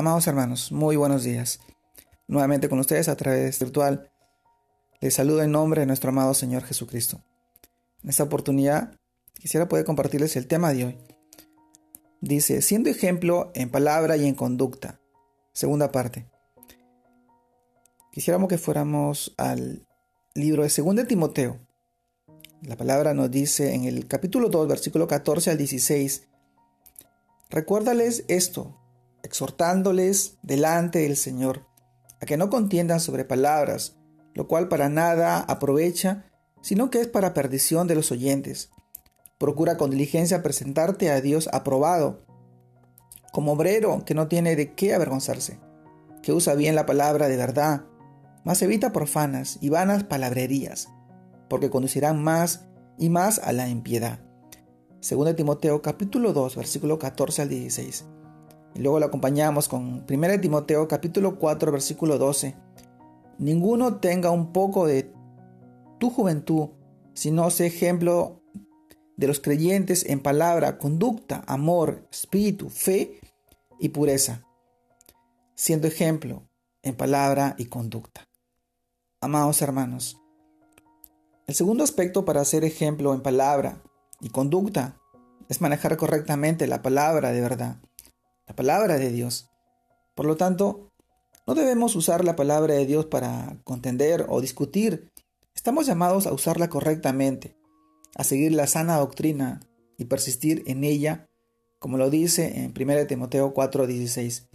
[0.00, 1.60] Amados hermanos, muy buenos días.
[2.26, 4.10] Nuevamente con ustedes a través virtual.
[5.02, 7.22] Les saludo en nombre de nuestro amado Señor Jesucristo.
[8.02, 8.98] En esta oportunidad
[9.34, 10.98] quisiera poder compartirles el tema de hoy.
[12.22, 15.02] Dice, siendo ejemplo en palabra y en conducta.
[15.52, 16.30] Segunda parte.
[18.10, 19.86] Quisiéramos que fuéramos al
[20.34, 21.60] libro de 2 Timoteo.
[22.62, 26.26] La palabra nos dice en el capítulo 2, versículo 14 al 16.
[27.50, 28.79] Recuérdales esto,
[29.22, 31.66] exhortándoles delante del Señor,
[32.20, 33.96] a que no contiendan sobre palabras,
[34.34, 36.30] lo cual para nada aprovecha,
[36.62, 38.70] sino que es para perdición de los oyentes.
[39.38, 42.24] Procura con diligencia presentarte a Dios aprobado,
[43.32, 45.58] como obrero que no tiene de qué avergonzarse,
[46.22, 47.84] que usa bien la palabra de verdad,
[48.44, 50.88] mas evita profanas y vanas palabrerías,
[51.48, 52.66] porque conducirán más
[52.98, 54.20] y más a la impiedad.
[55.00, 58.04] Según Timoteo capítulo 2, versículo 14 al 16.
[58.74, 62.56] Y luego lo acompañamos con 1 Timoteo capítulo 4 versículo 12.
[63.38, 65.12] Ninguno tenga un poco de
[65.98, 66.68] tu juventud,
[67.14, 68.42] sino sea ejemplo
[69.16, 73.20] de los creyentes en palabra, conducta, amor, espíritu, fe
[73.78, 74.46] y pureza,
[75.54, 76.48] siendo ejemplo
[76.82, 78.28] en palabra y conducta.
[79.20, 80.18] Amados hermanos,
[81.46, 83.82] el segundo aspecto para ser ejemplo en palabra
[84.20, 84.96] y conducta
[85.48, 87.80] es manejar correctamente la palabra de verdad
[88.50, 89.48] la palabra de Dios.
[90.16, 90.90] Por lo tanto,
[91.46, 95.08] no debemos usar la palabra de Dios para contender o discutir.
[95.54, 97.54] Estamos llamados a usarla correctamente,
[98.16, 99.60] a seguir la sana doctrina
[99.98, 101.28] y persistir en ella,
[101.78, 104.48] como lo dice en 1 Timoteo 4:16.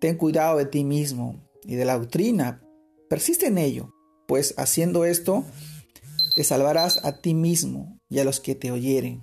[0.00, 2.62] Ten cuidado de ti mismo y de la doctrina,
[3.10, 3.92] persiste en ello,
[4.26, 5.44] pues haciendo esto
[6.34, 9.22] te salvarás a ti mismo y a los que te oyeren.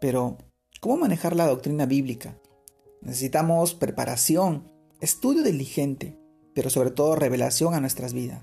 [0.00, 0.36] Pero,
[0.80, 2.36] ¿cómo manejar la doctrina bíblica?
[3.02, 4.70] Necesitamos preparación,
[5.00, 6.18] estudio diligente,
[6.54, 8.42] pero sobre todo revelación a nuestras vidas.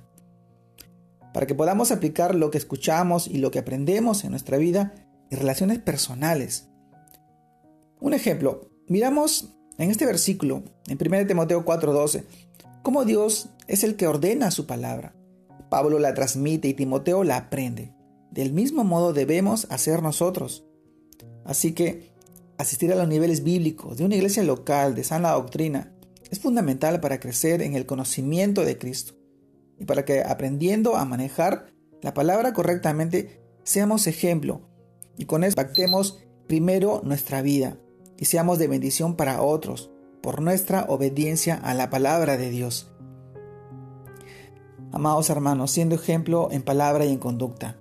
[1.33, 4.95] Para que podamos aplicar lo que escuchamos y lo que aprendemos en nuestra vida
[5.29, 6.69] y relaciones personales.
[7.99, 12.23] Un ejemplo, miramos en este versículo, en 1 Timoteo 4:12,
[12.81, 15.13] cómo Dios es el que ordena su palabra.
[15.69, 17.93] Pablo la transmite y Timoteo la aprende.
[18.31, 20.65] Del mismo modo debemos hacer nosotros.
[21.45, 22.16] Así que
[22.57, 25.93] Asistir a los niveles bíblicos de una iglesia local de sana doctrina
[26.31, 29.13] es fundamental para crecer en el conocimiento de Cristo
[29.79, 34.61] y para que aprendiendo a manejar la palabra correctamente seamos ejemplo
[35.17, 37.77] y con eso impactemos primero nuestra vida
[38.17, 39.91] y seamos de bendición para otros
[40.21, 42.91] por nuestra obediencia a la palabra de Dios.
[44.91, 47.77] Amados hermanos, siendo ejemplo en palabra y en conducta.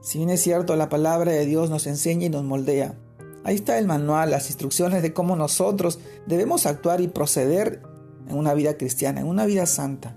[0.00, 2.98] Si bien es cierto, la palabra de Dios nos enseña y nos moldea,
[3.44, 7.82] Ahí está el manual, las instrucciones de cómo nosotros debemos actuar y proceder
[8.26, 10.16] en una vida cristiana, en una vida santa,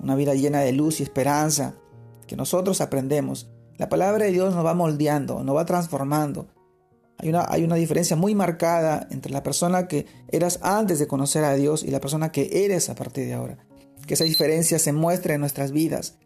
[0.00, 1.76] una vida llena de luz y esperanza,
[2.26, 3.50] que nosotros aprendemos.
[3.78, 6.46] La palabra de Dios nos va moldeando, nos va transformando.
[7.18, 11.44] Hay una, hay una diferencia muy marcada entre la persona que eras antes de conocer
[11.44, 13.58] a Dios y la persona que eres a partir de ahora.
[14.06, 16.18] Que esa diferencia se muestre en nuestras vidas.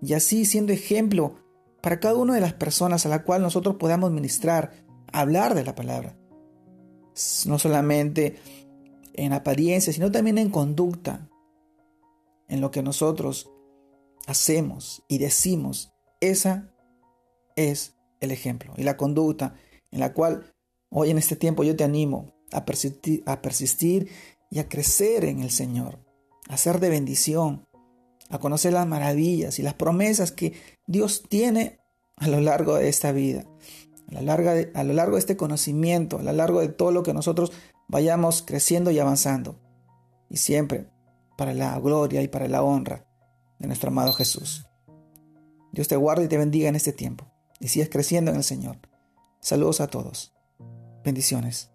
[0.00, 1.34] Y así siendo ejemplo
[1.82, 4.83] para cada una de las personas a la cual nosotros podamos ministrar,
[5.14, 6.16] hablar de la palabra.
[7.46, 8.36] No solamente
[9.14, 11.30] en apariencia, sino también en conducta,
[12.48, 13.50] en lo que nosotros
[14.26, 15.92] hacemos y decimos.
[16.20, 16.72] Esa
[17.56, 19.54] es el ejemplo y la conducta
[19.92, 20.52] en la cual
[20.90, 24.08] hoy en este tiempo yo te animo a persistir, a persistir
[24.50, 26.00] y a crecer en el Señor,
[26.48, 27.66] a ser de bendición,
[28.30, 30.54] a conocer las maravillas y las promesas que
[30.86, 31.78] Dios tiene
[32.16, 33.44] a lo largo de esta vida
[34.16, 34.22] a,
[34.84, 37.52] lo largo de este conocimiento, a lo largo de todo lo que nosotros
[37.88, 39.60] vayamos creciendo y avanzando.
[40.28, 40.88] Y siempre
[41.36, 43.06] para la gloria y para la honra
[43.58, 44.66] de nuestro amado Jesús.
[45.72, 47.26] Dios te guarde y te bendiga en este tiempo
[47.60, 48.78] y sigas creciendo en el Señor.
[49.40, 50.34] Saludos a todos.
[51.04, 51.73] Bendiciones.